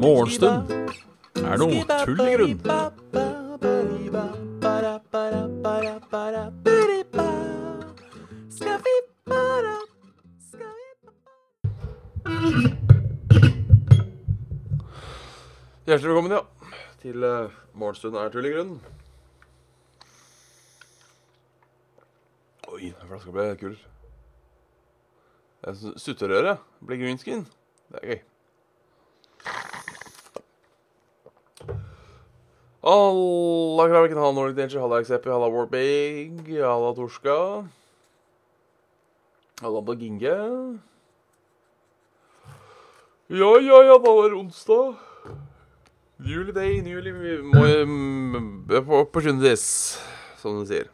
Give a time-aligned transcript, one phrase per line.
[0.00, 0.70] Morgenstund
[1.38, 2.60] er noe tull i grunn.
[15.90, 16.42] Hjertelig velkommen, ja.
[17.02, 18.80] Til uh, Morgenstund er tull i grunn.
[23.20, 23.72] Oi, skal bli ble kul.
[25.60, 27.42] Det sånn Sutterøre blir green screen.
[27.92, 28.20] Det er gøy.
[32.80, 37.34] Halla, Kraviken, halla Nordic Danger, halla XEP, halla Warpig, halla Torska.
[39.60, 40.38] Halla Baginge.
[43.28, 44.96] Ja, ja, ja, da var det onsdag.
[46.24, 47.12] Newly day, newly
[48.88, 50.00] opportunities,
[50.40, 50.88] som du sier.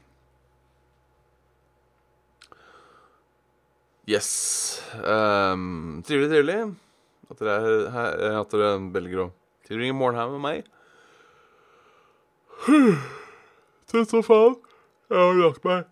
[4.07, 4.29] Yes.
[5.03, 6.59] Um, trivelig, trivelig
[7.27, 9.27] at dere, er her, at dere velger å
[9.67, 10.69] tilbringe morgenen her med meg.
[13.91, 14.55] Trøtt som faen.
[15.11, 15.85] Jeg har lagt meg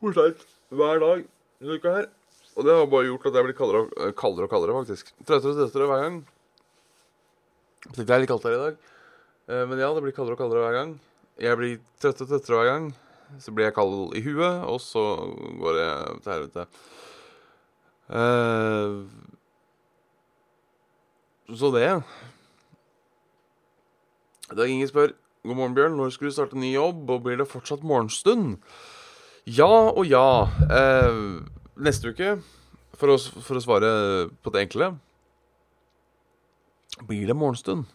[0.00, 1.26] for hver dag
[1.60, 2.06] denne uka her.
[2.58, 5.10] Og det har bare gjort at jeg blir kaldere og kaldere, og kaldere faktisk.
[5.26, 6.16] Trøttere og trøttere hver gang.
[7.90, 8.80] Så det er litt kaldt her i dag.
[9.50, 10.94] Eh, Men ja, det blir kaldere og kaldere hver gang.
[11.40, 12.88] Jeg blir trøttere og trøttere hver gang.
[13.42, 15.04] Så blir jeg kald i huet, og så
[15.62, 16.66] går jeg til helvete.
[18.10, 19.06] Eh,
[21.54, 21.90] så det.
[24.50, 25.12] Dag Inge spør
[25.46, 25.96] God morgen, Bjørn.
[25.96, 28.58] Når skal du starte ny jobb, og blir det fortsatt morgenstund?
[29.46, 30.48] Ja og ja.
[30.66, 31.20] Eh,
[31.80, 32.34] neste uke,
[32.98, 33.90] for å, for å svare
[34.42, 34.90] på det enkle
[37.08, 37.86] Blir det morgenstund?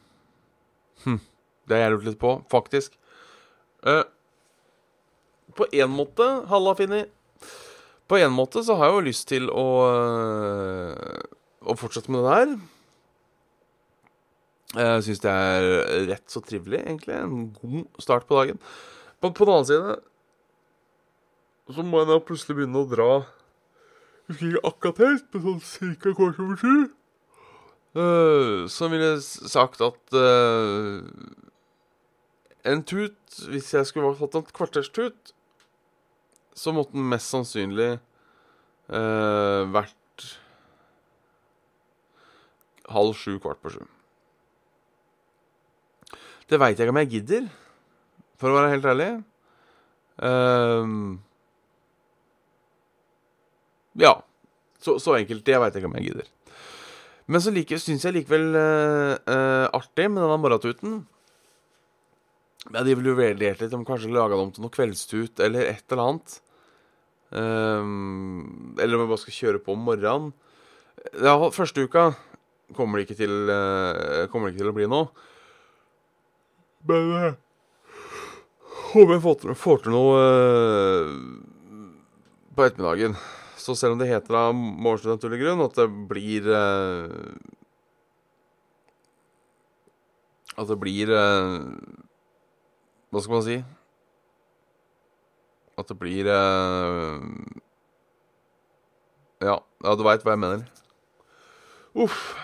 [1.03, 1.19] Hm.
[1.67, 2.95] Det har jeg lurt litt på, faktisk.
[3.85, 4.05] Eh,
[5.55, 7.03] på én måte, halla, Finni
[8.07, 11.21] På en måte så har jeg jo lyst til å øh,
[11.65, 12.57] Å fortsette med det der.
[14.75, 15.63] Jeg syns det er
[16.11, 17.15] rett så trivelig, egentlig.
[17.15, 18.59] En god start på dagen.
[19.17, 19.95] På, på den annen side
[21.73, 23.09] så må jeg da plutselig begynne å dra
[24.29, 26.75] ikke akkurat helt, men sånn cirka kvart over sju.
[27.95, 31.05] Uh, så ville jeg sagt at uh,
[32.65, 33.17] en tut,
[33.51, 35.34] hvis jeg skulle tatt en kvarterstut,
[36.55, 37.97] så måtte den mest sannsynlig
[38.89, 40.29] uh, vært
[42.91, 43.83] halv sju, kvart på sju.
[46.45, 47.47] Det veit jeg ikke om jeg gidder,
[48.39, 49.09] for å være helt ærlig.
[50.21, 51.17] Um,
[53.99, 54.13] ja.
[54.79, 55.41] Så, så enkelt.
[55.47, 56.31] Det veit jeg ikke om jeg gidder.
[57.25, 60.99] Men så like, syns jeg likevel uh, uh, artig med denne morgentuten.
[62.69, 66.03] Jeg de vurderte litt om kanskje laga det om til noe kveldstut eller et eller
[66.03, 66.37] annet.
[67.33, 70.33] Um, eller om jeg bare skal kjøre på om morgenen.
[71.17, 72.03] Ja, første uka
[72.75, 75.05] kommer det ikke til, uh, kommer det ikke til å bli noe.
[76.85, 77.33] Men uh,
[78.91, 79.35] håper jeg får
[79.85, 80.25] til, noe uh,
[82.55, 83.13] på ettermiddagen.
[83.57, 86.59] Så selv om det heter da Morgenstund naturlig grunn, at det blir uh,
[90.55, 93.57] At det blir Hva skal man si?
[95.75, 97.19] At det blir uh,
[99.43, 100.65] Ja, ja, du veit hva jeg mener.
[101.95, 102.35] Uff.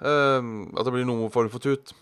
[0.00, 1.92] at det blir noen form for tut.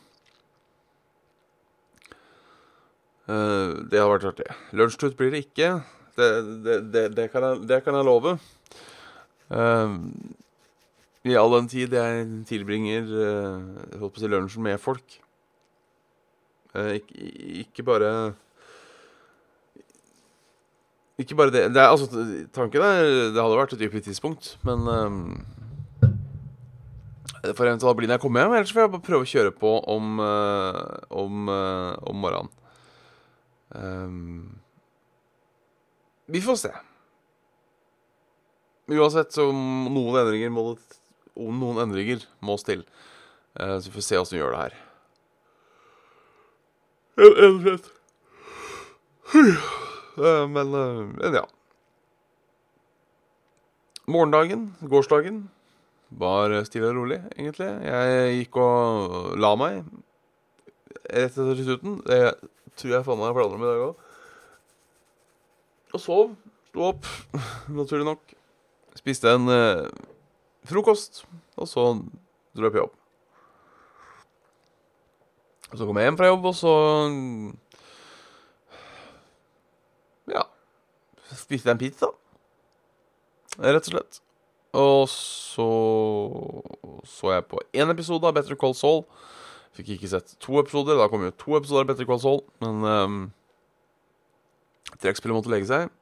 [3.24, 4.46] det hadde vært artig.
[4.76, 5.68] Lunsjtut blir det ikke.
[6.16, 6.28] Det,
[6.92, 8.36] det, det, kan jeg, det kan jeg love.
[9.50, 9.98] Uh,
[11.24, 15.18] I all den tid jeg tilbringer uh, holdt på å si lunsjen med folk.
[16.74, 17.28] Uh, ikke,
[17.64, 18.10] ikke, bare
[21.20, 22.08] Ikke bare det, det er, altså,
[22.50, 24.88] Tanken er Det hadde vært et ypperlig tidspunkt, men
[27.54, 28.56] For eventuelt å bli når jeg kommer hjem.
[28.56, 30.19] Ellers får jeg bare prøve å kjøre på om,
[31.22, 32.50] om, om morgenen.
[33.75, 34.61] Um,
[36.26, 36.70] vi får se.
[38.88, 40.81] Uansett så noen endringer må det
[41.34, 42.84] noen endringer må til.
[43.61, 44.75] Uh, så vi får se åssen vi gjør det her.
[47.20, 47.87] Rett og slett.
[50.16, 51.44] Men, uh, men ja.
[54.06, 55.44] Morgendagen, gårsdagen,
[56.14, 57.70] var stille og rolig, egentlig.
[57.88, 59.81] Jeg gikk og la meg
[61.11, 61.99] rett etter slutten.
[62.06, 62.20] Det
[62.78, 64.11] tror jeg faen meg har planer om i dag òg.
[65.94, 66.34] Og sov.
[66.70, 67.06] Sto opp,
[67.81, 68.34] naturlig nok.
[68.99, 69.87] Spiste en eh,
[70.66, 71.22] frokost,
[71.58, 71.87] og så
[72.55, 72.94] dro jeg på jobb.
[75.75, 76.75] Så kom jeg hjem fra jobb, og så
[80.31, 80.46] Ja.
[81.34, 82.10] Spiste jeg en pizza.
[83.58, 84.20] rett og slett.
[84.75, 85.69] Og så
[87.06, 89.04] så jeg på én episode av Better Call Saul.
[89.75, 90.98] Fikk ikke sett to episoder.
[90.98, 93.20] Da kom jo to episoder av Better Call Saul, men um,
[95.02, 95.92] trekkspillet måtte legge seg.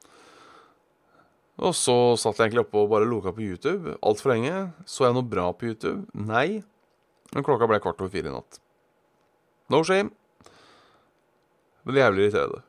[1.62, 4.72] Og så satt jeg egentlig oppe og bare loka på YouTube altfor lenge.
[4.88, 6.06] Så jeg noe bra på YouTube?
[6.16, 6.62] Nei.
[7.32, 8.60] Men klokka ble kvart over fire i natt.
[9.72, 10.12] No shame.
[11.84, 12.62] Men jævlig irriterende.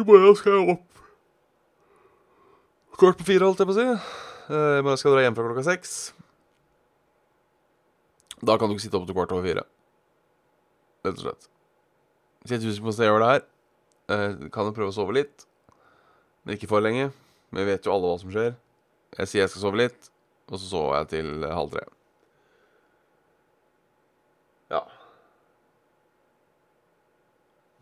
[0.00, 0.86] I morgen skal jeg opp
[3.00, 3.84] kvart på fire, holdt jeg på å si.
[4.52, 5.92] Eh, I morgen skal jeg dra hjem fra klokka seks.
[8.44, 9.64] Da kan du ikke sitte opp til kvart over fire.
[11.04, 11.48] Rett og slett.
[12.40, 13.46] Hvis jeg er usikker på hvordan jeg gjør det her,
[14.16, 15.46] eh, kan jeg prøve å sove litt.
[16.44, 17.10] Men ikke for lenge.
[17.50, 18.52] Men vi vet jo alle hva som skjer.
[19.18, 20.12] Jeg sier jeg skal sove litt,
[20.48, 21.84] og så sover jeg til halv tre.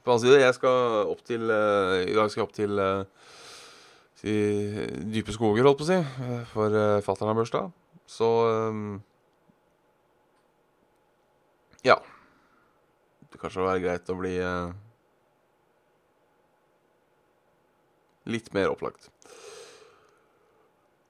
[0.08, 2.80] På hans side, jeg skal opp til uh, I dag skal jeg opp til
[4.16, 4.32] si,
[5.12, 5.98] dype skoger, holdt på å si,
[6.54, 7.68] for uh, fatter'n har bursdag.
[8.08, 8.30] Så
[8.72, 9.02] um,
[11.84, 12.00] Ja.
[13.28, 14.72] Det kanskje vil være greit å bli uh,
[18.32, 19.10] litt mer opplagt.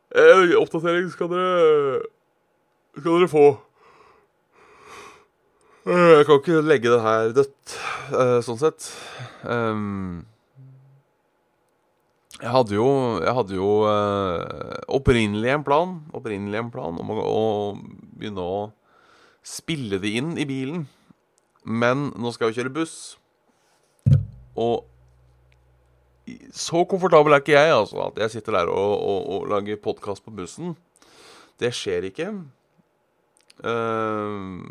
[0.09, 2.03] Eh, oppdatering skal dere
[2.97, 3.47] Skal dere få.
[5.89, 7.88] Eh, jeg kan ikke legge det her dødt, eh,
[8.45, 8.91] sånn sett.
[9.43, 10.27] Um,
[12.39, 12.89] jeg hadde jo,
[13.19, 17.47] jeg hadde jo uh, opprinnelig en plan Opprinnelig en plan om å, å,
[18.15, 18.61] begynne å
[19.43, 20.85] spille det inn i bilen.
[21.65, 22.95] Men nå skal jeg jo kjøre buss.
[24.59, 24.85] Og
[26.53, 30.25] så komfortabel er ikke jeg, altså, at jeg sitter der og, og, og lager podkast
[30.27, 30.75] på bussen.
[31.59, 32.29] Det skjer ikke.
[33.65, 34.69] Uh,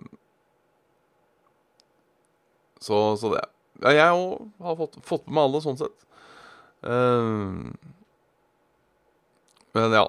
[2.87, 3.43] så, så, det
[3.83, 6.05] Ja, jeg òg har fått, fått med alle, sånn sett.
[6.81, 7.67] Uh,
[9.77, 10.05] men ja.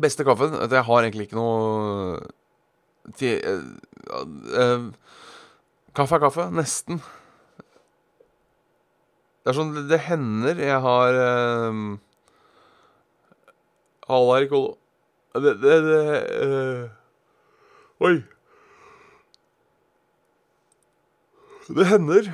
[0.00, 2.20] Beste kaffen Jeg har egentlig ikke noe
[3.18, 3.40] til,
[4.56, 4.88] uh,
[5.92, 6.46] Kaffe er kaffe.
[6.56, 7.02] Nesten.
[9.42, 11.80] Det er sånn Det hender jeg har uh,
[14.08, 14.78] Halla, Ricoldo.
[15.32, 16.00] Det, det, det
[16.44, 18.16] uh, Oi.
[21.72, 22.28] Det hender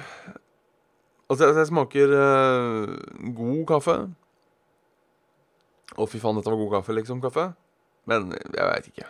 [1.29, 2.95] at jeg, jeg smaker uh,
[3.37, 3.95] god kaffe.
[5.95, 7.21] Å, fy faen, dette var god kaffe, liksom.
[7.23, 7.51] Kaffe.
[8.09, 9.09] Men jeg veit ikke.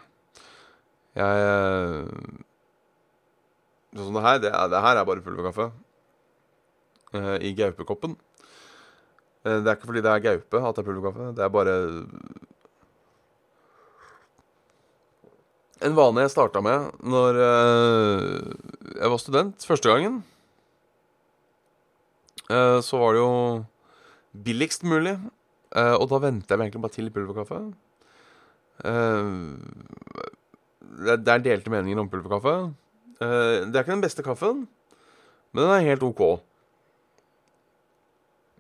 [1.19, 1.49] Jeg
[3.97, 5.71] Sånn som det her, det, det her er bare pulverkaffe
[7.17, 8.19] uh, i gaupekoppen.
[9.49, 11.31] Det er ikke fordi det er gaupe at det er pulverkaffe.
[11.39, 11.77] Det er bare
[15.85, 18.53] en vane jeg starta med når uh,
[18.99, 20.23] jeg var student første gangen.
[22.49, 23.65] så var det jo
[24.33, 25.13] billigst mulig,
[25.77, 27.59] og da venter jeg meg egentlig bare til pulverkaffe.
[31.05, 32.55] det er delte meninger om pulverkaffe.
[33.21, 34.65] det er ikke den beste kaffen,
[35.53, 36.21] men den er helt OK.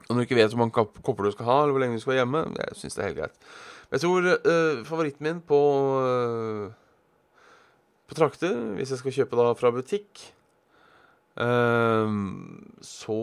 [0.04, 2.00] Og når du ikke vet hvor mange kopper du skal ha, eller hvor lenge du
[2.04, 3.48] skal være hjemme, jeg syns det er helt greit.
[3.88, 5.62] Jeg tror favoritten min på
[8.08, 10.24] på trakter, hvis jeg skal kjøpe da fra butikk,
[11.40, 12.08] uh,
[12.84, 13.20] så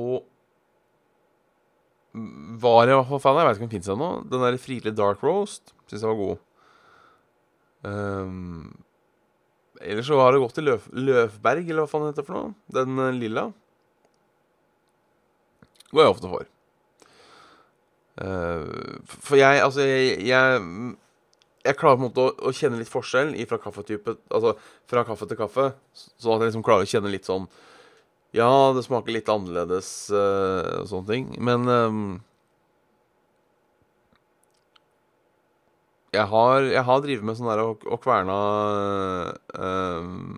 [2.16, 4.10] var jeg i hvert fall fan av Jeg vet ikke om den fins ennå.
[4.32, 6.44] Den der Friele Dark Roast syns jeg var god.
[7.86, 8.72] Um,
[9.84, 12.54] ellers så har det gått til Løf Løfberg, eller hva faen det heter for noe.
[12.72, 13.50] Den lilla.
[15.92, 16.48] Går jeg ofte for.
[18.16, 20.96] Uh, for jeg, altså jeg, jeg,
[21.66, 24.54] jeg klarer på en måte å, å, kjenne litt forskjell fra Altså
[24.90, 25.72] fra kaffe til kaffe.
[25.96, 27.48] Sånn at jeg liksom klarer å kjenne litt sånn
[28.36, 31.32] Ja, det smaker litt annerledes uh, og sånne ting.
[31.40, 32.04] Men um,
[36.16, 38.38] jeg har, jeg har drevet med sånn der og, og kverna
[39.58, 40.38] um,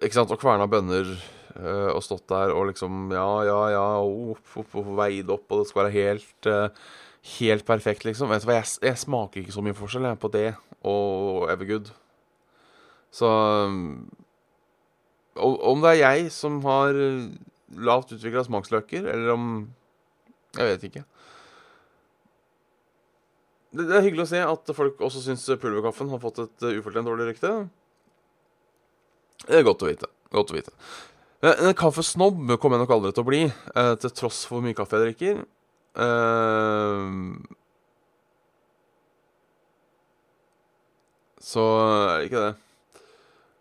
[0.00, 0.32] Ikke sant?
[0.32, 1.14] Og kverna bønner
[1.52, 5.60] Uh, og stått der og liksom Ja, ja, ja, opp, opp, opp, veid opp, og
[5.60, 6.86] det skal være helt uh,
[7.22, 8.32] Helt perfekt, liksom.
[8.32, 10.48] Vet du hva, jeg, jeg, smaker ikke så mye forskjell jeg, på det
[10.82, 11.92] og Evergood.
[13.14, 13.28] Så
[13.68, 14.08] um,
[15.38, 16.98] Om det er jeg som har
[17.78, 19.46] lavt utvikla smaksløker, eller om
[20.58, 21.04] Jeg vet ikke.
[23.72, 26.74] Det, det, er hyggelig å se at folk også syns pulverkaffen har fått et uh,
[26.76, 27.54] ufortjent dårlig rykte.
[29.46, 30.10] Det er godt å vite.
[30.34, 30.74] Godt å vite.
[31.42, 34.76] En kaffesnobb kommer jeg nok aldri til å bli, eh, til tross for hvor mye
[34.78, 35.40] kaffe jeg drikker.
[35.96, 37.08] Eh,
[41.42, 42.54] så er det ikke det.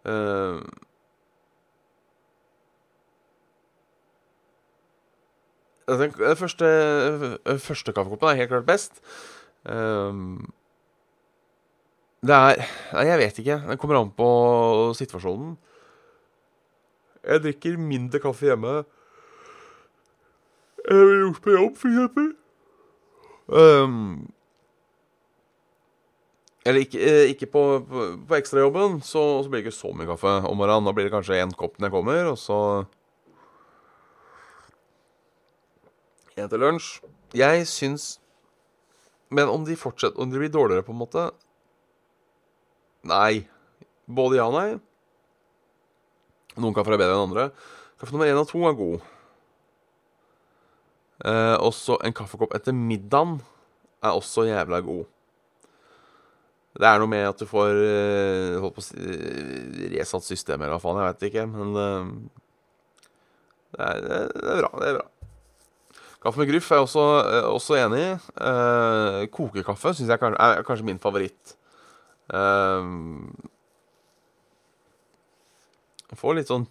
[0.06, 0.62] Uh,
[6.00, 6.66] Den, den første,
[7.46, 9.02] øh, første kaffekoppen er helt klart best.
[9.66, 10.54] Um,
[12.22, 12.62] det er
[12.94, 13.58] Nei, jeg vet ikke.
[13.70, 15.58] Det kommer an på situasjonen.
[17.28, 18.84] Jeg drikker mindre kaffe hjemme
[20.90, 22.30] jeg vil gjort på jobb, for eksempel.
[23.52, 24.32] Um,
[26.66, 30.10] eller ikke, eh, ikke på, på, på ekstrajobben, så, så blir det ikke så mye
[30.10, 30.86] kaffe om morgenen.
[30.86, 32.58] Da blir det kanskje én kopp når jeg kommer, og så
[36.40, 37.02] En til lunsj.
[37.36, 38.20] Jeg syns
[39.30, 41.26] Men om de fortsetter Om de blir dårligere, på en måte
[43.08, 43.48] Nei.
[44.08, 44.80] Både ja og nei.
[46.60, 47.46] Noen kaffer er bedre enn andre.
[48.00, 49.06] Kaffe nummer én og to er god.
[51.22, 53.40] Eh, også en kaffekopp etter middagen
[54.02, 55.06] er også jævla god.
[56.72, 58.98] Det er noe med at du får eh, holdt på å si,
[59.92, 61.48] resatt systemet eller hva faen, jeg vet ikke.
[61.52, 62.12] Men eh,
[63.76, 64.72] det, er, det, er, bra.
[64.80, 65.08] Det er bra.
[66.22, 68.12] Kaffe med gruff er jeg også, eh, også enig i.
[68.50, 71.58] Eh, kokekaffe syns jeg er kanskje min favoritt.
[72.32, 72.88] Uh,
[76.16, 76.64] får litt sånn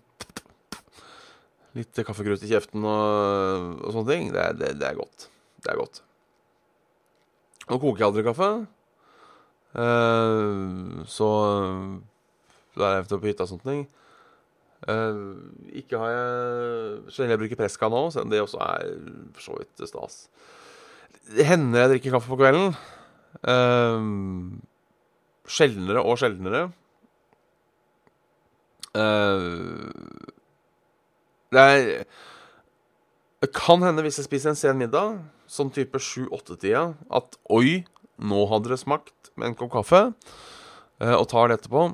[1.78, 4.30] Litt kaffegrut i kjeften og, og sånne ting.
[4.34, 5.28] Det, det, det, er godt.
[5.62, 6.02] Det er godt.
[7.70, 8.50] Nå koker jeg aldri kaffe.
[9.70, 11.28] Uh, så
[12.74, 13.84] da er jeg på hytta og sånne ting.
[14.88, 15.36] Uh,
[15.76, 18.94] ikke har jeg Så lenge jeg bruker Preska nå, selv om det også er
[19.36, 20.16] for så vidt stas.
[21.30, 22.74] Det hender jeg drikker kaffe på kvelden.
[23.46, 24.58] Uh,
[25.50, 26.66] sjeldnere og sjeldnere.
[28.90, 29.86] Uh,
[31.54, 32.04] det er
[33.40, 35.16] Det kan hende hvis jeg spiser en sen middag,
[35.48, 37.86] sånn type 7-8-tida, at oi,
[38.20, 40.00] nå hadde det smakt med en kopp kaffe,
[41.00, 41.86] uh, og tar det etterpå.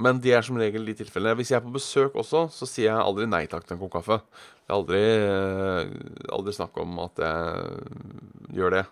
[0.00, 1.36] Men det er som regel de tilfellene.
[1.36, 3.92] Hvis jeg er på besøk også, så sier jeg aldri nei takk til en kopp
[3.98, 4.16] kaffe.
[4.64, 8.86] Det er aldri, uh, aldri snakk om at jeg gjør det.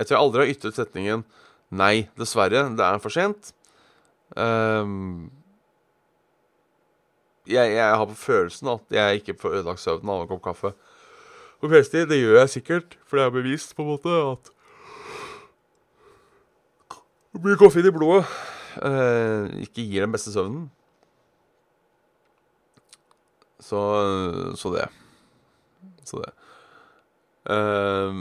[0.00, 1.24] Jeg tror jeg aldri har ytret setningen
[1.72, 2.66] Nei, dessverre.
[2.76, 3.54] Det er for sent.
[4.36, 5.30] Um,
[7.46, 10.72] jeg, jeg, har på følelsen at jeg ikke får ødelagt søvnen av en kopp kaffe
[11.60, 12.08] på kveldstid.
[12.10, 14.52] Det gjør jeg sikkert, for det er bevist på en måte at
[17.42, 18.26] Blir koffein i blodet
[18.76, 20.70] Eh, ikke gir den beste søvnen.
[23.60, 23.80] Så,
[24.56, 24.88] så det.
[26.04, 26.32] Så det.
[27.52, 28.14] Eh,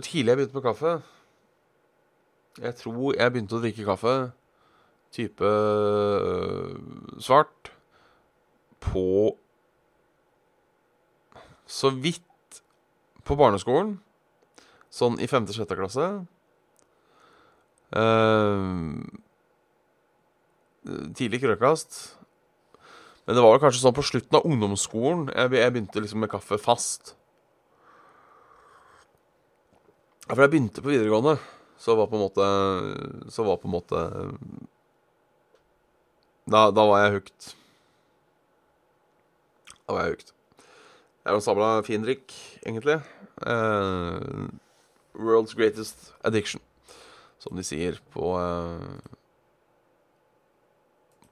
[0.00, 1.02] tidlig jeg begynte med kaffe
[2.62, 4.14] Jeg tror jeg begynte å drikke kaffe
[5.12, 6.76] type øh,
[7.20, 7.72] svart
[8.82, 9.36] på
[11.66, 12.60] Så vidt
[13.24, 13.94] på barneskolen.
[14.92, 15.70] Sånn i 5.-6.
[15.72, 16.08] klasse.
[17.92, 19.04] Uh,
[21.16, 21.96] tidlig krøkast.
[23.24, 26.58] Men det var kanskje sånn på slutten av ungdomsskolen jeg, jeg begynte liksom med kaffe
[26.60, 27.14] fast.
[30.26, 31.36] Ja, for jeg begynte på videregående,
[31.80, 32.46] så var på en måte
[33.32, 34.02] Så var på en måte
[36.50, 37.52] Da, da var jeg hooked.
[39.86, 40.32] Da var jeg hooked.
[41.22, 42.34] Jeg en sabla fin drikk,
[42.66, 42.98] egentlig.
[43.46, 44.48] Uh,
[45.14, 46.60] world's greatest addiction,
[47.38, 48.98] som de sier på uh,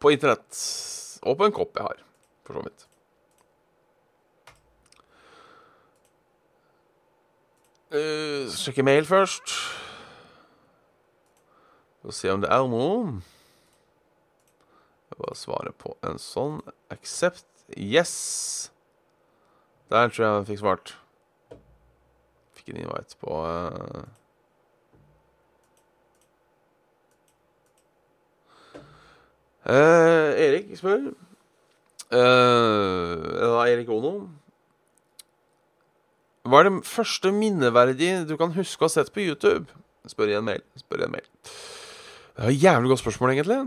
[0.00, 0.54] På internett.
[1.26, 1.98] Og på en kopp jeg har,
[2.46, 2.86] for så vidt.
[7.90, 9.58] Uh, sjekke mail først.
[12.06, 13.18] Og se om det er noe.
[15.20, 16.60] Bare svare på en sånn.
[16.92, 17.44] Accept.
[17.76, 18.70] Yes.
[19.92, 20.94] Der tror jeg jeg fikk svart.
[22.56, 24.06] Fikk en invite på uh...
[29.70, 31.10] Uh, Erik spør.
[32.10, 34.14] Uh, Erik Ono.
[36.48, 39.68] Hva er det første minneverdige du kan huske å ha sett på YouTube?
[40.08, 40.64] Spør i en mail.
[40.80, 41.28] Spør i en mail.
[41.44, 43.60] Det er et jævlig godt spørsmål, egentlig.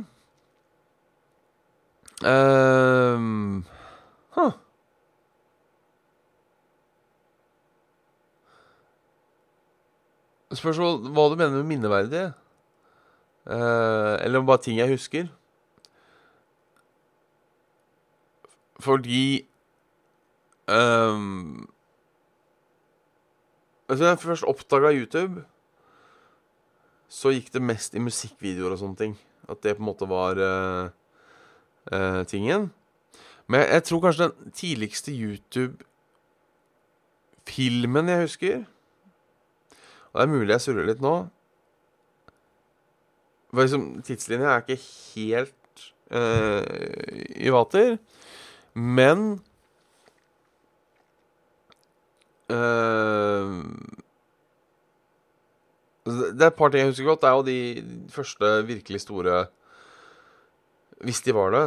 [2.24, 3.60] Uh,
[4.38, 4.54] huh.
[10.54, 12.30] Spørsmål hva du mener med minneverdige.
[13.44, 15.28] Uh, eller om bare ting jeg husker.
[18.80, 19.44] Fordi
[20.68, 21.68] um,
[23.90, 25.44] da jeg først oppdaga YouTube,
[27.12, 29.16] så gikk det mest i musikkvideoer og sånne ting.
[29.52, 30.92] At det på en måte var uh,
[31.92, 32.72] uh, tingen.
[33.48, 38.64] Men jeg, tror kanskje den tidligste YouTube-filmen jeg husker
[40.14, 41.16] Og det er mulig jeg surrer litt nå
[43.62, 44.80] liksom, Tidslinja er ikke
[45.16, 46.62] helt uh,
[47.36, 47.98] i vater.
[48.74, 49.42] Men
[52.50, 53.52] uh,
[56.04, 57.22] Det er et par ting jeg husker godt.
[57.22, 57.60] Det er jo de
[58.12, 59.46] første virkelig store
[61.04, 61.66] Hvis de var det.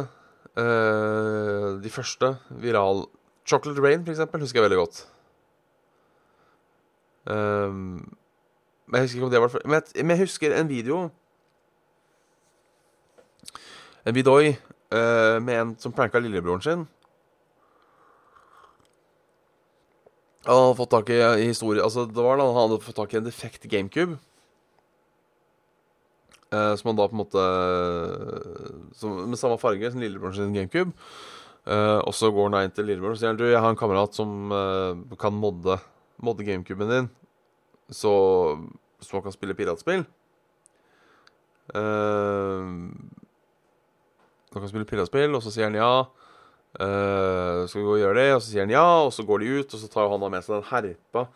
[0.57, 3.05] uh, de første viral
[3.47, 5.07] Chocolate Rain, for eksempel, husker jeg veldig godt.
[7.25, 8.17] Um,
[8.87, 11.09] men jeg husker ikke om det var men jeg, men jeg husker en video
[14.07, 14.55] En vidoi
[14.95, 16.85] uh, med en som pranka lillebroren sin.
[20.47, 23.13] Han hadde fått tak i, i historie Altså, det var da han hadde fått tak
[23.13, 24.15] i en defekt GameCube.
[26.47, 27.41] Uh, som han da på en måte
[28.95, 30.93] som, Med samme farge som lillebroren sin GameCube.
[31.67, 33.79] Uh, og så går han da inn til lillebroren og sier Du, jeg har en
[33.79, 35.75] kamerat som uh, kan modde,
[36.23, 37.09] modde GameCuben din,
[37.91, 38.13] så,
[39.03, 40.05] så han kan spille piratspill.
[41.75, 42.95] Uh,
[44.55, 45.91] han kan spille piratspill, og så sier han ja.
[46.77, 48.29] skal vi gå og gjøre det?
[48.37, 50.31] Og så sier han ja, og så går de ut, og så tar han da
[50.31, 51.27] med seg den herpa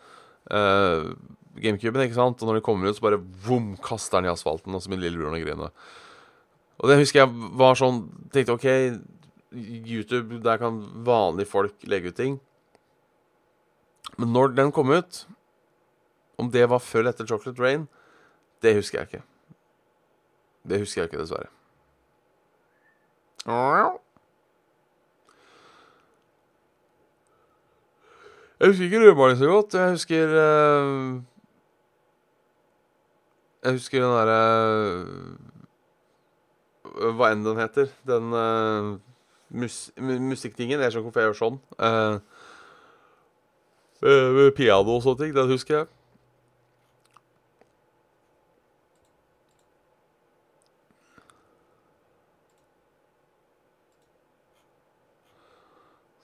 [1.60, 2.40] GameCuben, ikke sant?
[2.40, 5.08] Og når de kommer ut, så bare vom, kaster den i asfalten, og så begynner
[5.08, 5.72] lillebroren å grine.
[6.82, 8.66] Og det husker jeg var sånn Tenkte OK
[9.52, 12.38] YouTube, der kan vanlige folk legge ut ting.
[14.16, 15.26] Men når den kom ut
[16.40, 17.84] Om det var før eller etter Chocolate Rain,
[18.64, 19.20] det husker jeg ikke.
[20.66, 21.50] Det husker jeg ikke, dessverre.
[28.62, 29.74] Jeg husker ikke rødmaling så godt.
[29.74, 31.22] Jeg husker uh,
[33.62, 34.38] Jeg husker den derre
[36.82, 37.86] uh, Hva enn den heter.
[38.08, 38.98] Den uh,
[39.54, 40.80] mus musikktingen.
[40.80, 41.58] Jeg skjønner ikke hvorfor jeg gjør sånn.
[44.02, 45.34] Uh, piano og sånne ting.
[45.36, 45.86] Den husker jeg.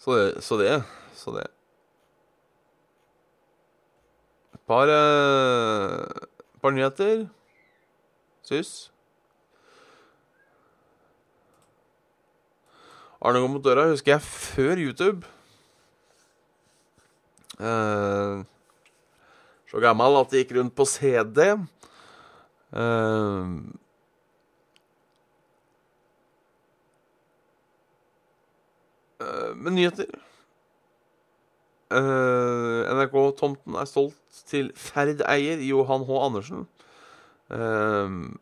[0.02, 0.82] Så det Så det.
[1.14, 1.46] Så det.
[4.54, 7.26] Et par, uh, par nyheter.
[8.46, 8.90] Syns.
[13.18, 15.26] Arne går mot døra husker jeg før YouTube.
[17.58, 18.44] Eh,
[19.68, 21.42] så gammel at det gikk rundt på CD.
[21.48, 23.44] Eh,
[29.18, 30.06] med men nyheter
[31.88, 36.18] NRK-tomten er solgt til Ferd-eier Johan H.
[36.26, 36.66] Andersen.
[37.48, 38.36] Uh,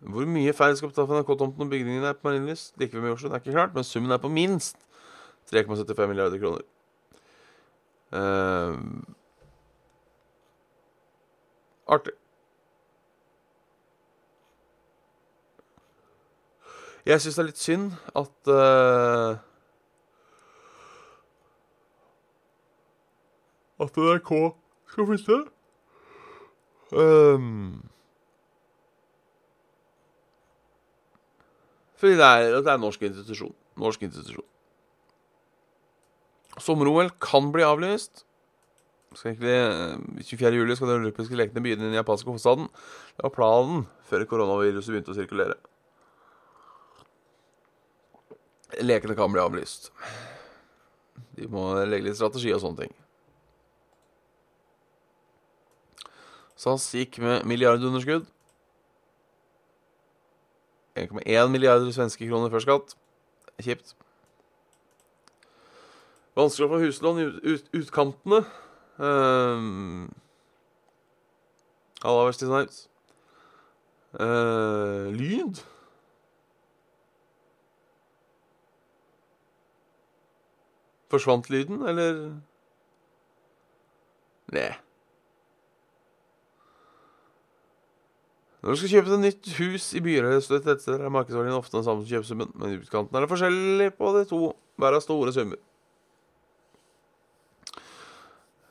[0.00, 3.32] Hvor mye Ferd skal betale for NRK-tomten og bygningen er på Marienlyst, like ved Mjøsjøen,
[3.32, 4.76] er ikke klart, men summen er på minst
[5.52, 6.60] 3,75 milliarder kroner.
[8.12, 8.78] Uh,
[11.86, 12.12] artig.
[17.06, 19.36] Jeg syns det er litt synd at uh,
[23.80, 24.32] At NRK
[24.90, 25.38] skal flytte.
[26.90, 27.90] Um,
[32.00, 33.52] Fordi det er, det er norsk institusjon.
[33.80, 34.46] Norsk institusjon.
[36.60, 38.24] Sommer-OL kan bli avlyst.
[39.14, 40.54] Skal egentlig, 24.
[40.54, 42.70] juli skal de olympiske lekene begynne i den japanske hovedstaden.
[43.16, 45.58] Det var planen før koronaviruset begynte å sirkulere.
[48.80, 49.90] Lekene kan bli avlyst.
[51.36, 52.99] De må legge litt strategi og sånne ting.
[56.60, 58.26] SAS gikk med milliardunderskudd.
[61.00, 62.92] 1,1 milliarder svenske kroner før skatt.
[63.64, 63.94] Kjipt.
[66.36, 68.42] Vanskelig å få huslån i ut, ut, utkantene.
[69.00, 70.10] Um,
[72.04, 72.82] Halla, Wesley Snipes.
[74.20, 75.62] Uh, lyd?
[81.08, 82.22] Forsvant lyden, eller?
[84.52, 84.70] Nei.
[88.60, 91.78] Når du skal kjøpe et nytt hus i byer eller større tettsteder, er markedsverdien ofte
[91.78, 94.40] den samme som kjøpesummen, men i utkanten er det forskjellig på de to.
[94.80, 95.60] Hver av store summer.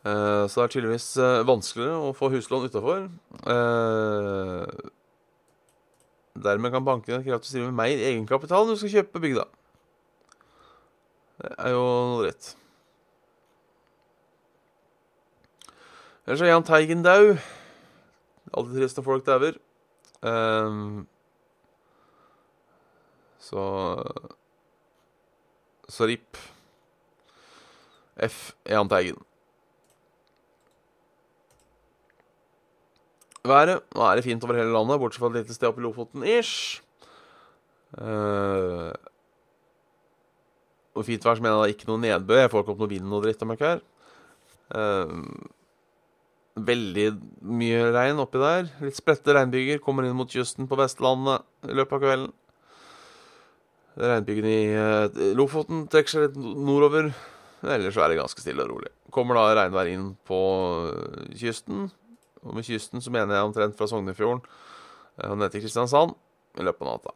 [0.09, 3.07] Eh, så det er tydeligvis eh, vanskeligere å få huslån utafor.
[3.53, 4.89] Eh,
[6.39, 9.45] dermed kan bankene kreve at du med mer egenkapital når du skal kjøpe bygda.
[11.39, 12.53] Det er jo noe dritt.
[16.27, 17.39] Ellers er Jahn Teigen daud.
[18.53, 19.57] Alltid trist når folk dauer.
[20.21, 21.07] Um,
[23.39, 23.63] så
[25.87, 26.37] Så RIP.
[28.19, 28.53] F.
[28.67, 29.17] Jahn Teigen.
[33.43, 33.81] Været.
[33.95, 36.23] Nå er det fint over hele landet, bortsett fra et lite sted oppe i Lofoten.
[36.23, 36.81] Ish.
[37.97, 38.91] Uh,
[40.93, 42.43] og fint vær så mener jeg da ikke noe nedbør.
[42.43, 43.81] Jeg får ikke opp noe vind og dritt jeg ikke er.
[44.75, 45.49] Uh,
[46.65, 47.07] veldig
[47.59, 48.69] mye regn oppi der.
[48.83, 49.81] Litt spredte regnbyger.
[49.83, 52.31] Kommer inn mot kysten på Vestlandet i løpet av kvelden.
[53.99, 57.11] Regnbygene i uh, Lofoten trekker seg litt nordover.
[57.65, 58.91] Ellers så er det ganske stille og rolig.
[59.11, 60.41] Kommer da regnvær inn på
[60.87, 61.89] uh, kysten.
[62.45, 64.45] Og med kysten så mener jeg omtrent fra Sognefjorden
[65.19, 66.13] og ned til Kristiansand
[66.55, 67.11] i løpet av natta.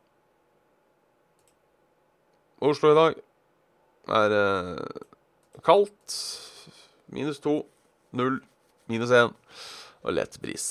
[2.67, 3.21] Oslo i dag
[4.19, 4.34] er
[5.63, 6.17] kaldt.
[7.08, 7.62] Minus to.
[8.12, 8.41] Null.
[8.91, 9.34] Minus én.
[10.04, 10.67] Og lett bris.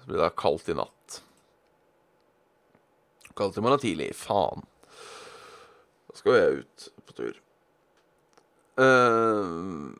[0.00, 1.20] Så blir det da kaldt i natt.
[3.38, 4.10] Kaldt i morgen tidlig.
[4.18, 4.66] Faen.
[6.10, 7.40] Da skal jeg ut på tur.
[8.80, 9.92] Uh,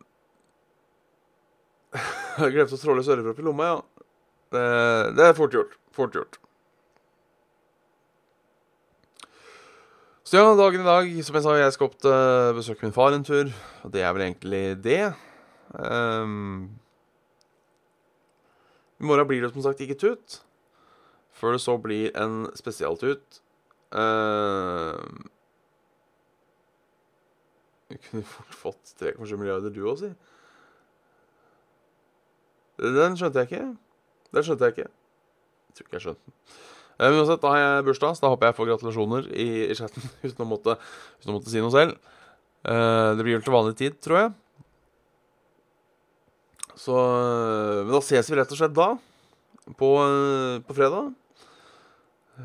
[1.97, 4.07] jeg har glemt å tråle sørrepropp i lomma, ja.
[4.51, 4.63] Det,
[5.17, 5.77] det, er fort gjort.
[5.95, 6.39] Fort gjort.
[10.27, 13.15] Så ja, dagen i dag, som jeg sa, jeg skal opp til besøke min far
[13.17, 13.51] en tur.
[13.87, 15.03] Og det er vel egentlig det.
[15.75, 16.81] Um,
[19.01, 20.41] I morgen blir det som sagt ikke tut.
[21.33, 23.41] Før det så blir en spesialtut.
[23.91, 25.01] Uh,
[27.91, 30.11] du kunne fort fått 3,7 milliarder, du òg, si.
[32.81, 33.65] Den skjønte jeg ikke.
[34.37, 34.91] Den skjønte jeg ikke.
[34.91, 36.37] Jeg tror ikke jeg skjønte den.
[37.01, 39.77] Eh, men uansett, da har jeg bursdag, så da håper jeg får gratulasjoner i, i
[39.79, 40.77] chatten uten å, måtte,
[41.21, 41.97] uten å måtte si noe selv.
[42.61, 44.33] Uh, det blir vel til vanlig tid, tror jeg.
[46.81, 48.95] Så uh, Men da ses vi rett og slett da.
[49.79, 51.13] På, uh, på fredag.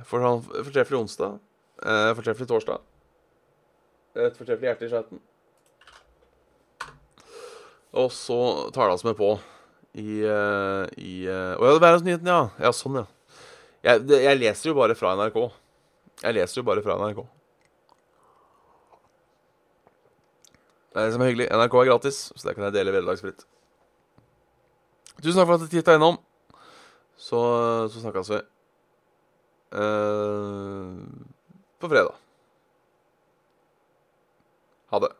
[0.09, 1.39] For han fortreffelig onsdag.
[2.17, 2.83] fortreffelig torsdag.
[4.15, 5.21] Et fortreffelig hjerte i chatten.
[7.95, 8.39] Og så
[8.75, 9.37] tar det oss med på
[9.95, 12.41] i, i Å ja, det er nyheten, ja.
[12.59, 13.05] Ja, sånn, ja.
[13.85, 15.39] Jeg, det, jeg, leser jo bare fra NRK.
[16.25, 17.23] Jeg leser jo bare fra NRK.
[20.91, 21.51] Det er det som er hyggelig.
[21.55, 23.47] NRK er gratis, så det kan jeg dele vederlagsfritt.
[25.21, 26.19] Tusen takk for at du titta innom.
[27.15, 27.39] Så,
[27.91, 28.39] så snakkes vi
[29.79, 30.95] uh,
[31.79, 32.15] på fredag.
[34.91, 35.11] Ha det.